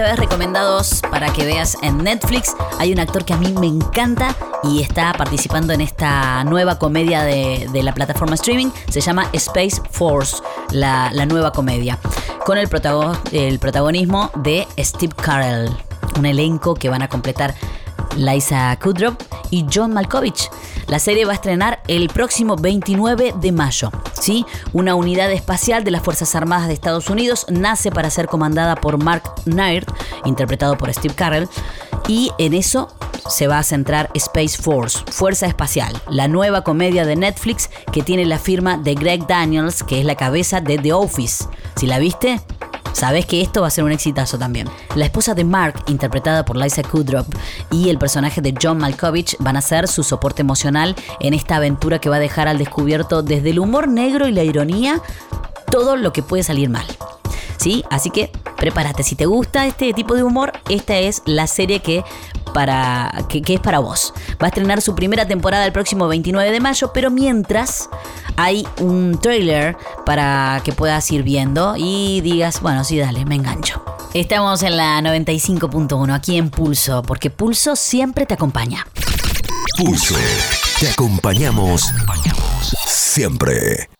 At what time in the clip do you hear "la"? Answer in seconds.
7.82-7.92, 10.70-11.10, 20.92-20.98, 36.10-36.28, 38.26-38.38, 40.04-40.16, 41.86-42.00, 44.94-45.04, 54.32-54.44, 61.26-61.48, 74.76-75.00